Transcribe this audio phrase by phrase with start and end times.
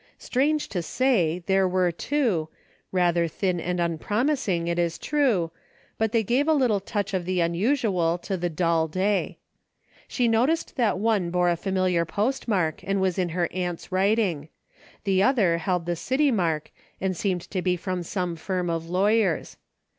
[0.17, 2.49] Strange to say, there were two,
[2.91, 5.51] rather thin and unpromising it is true,
[5.99, 9.37] but they gave a little touch of the unus ual to the dull day.
[10.07, 14.49] She noticed that one bore a familiar postmark and was in her aunt's handwriting.
[15.03, 19.55] The other held the city mark and seemed to be from some firm of lawyers.